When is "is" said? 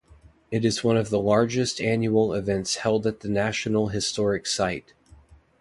0.65-0.83